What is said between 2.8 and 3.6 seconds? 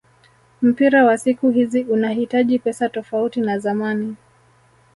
tofauti na